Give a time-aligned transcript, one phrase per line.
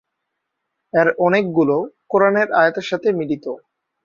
[0.93, 1.75] এর অনেকগুলো
[2.11, 3.45] কুরআনের আয়াতের সাথে মিলিত।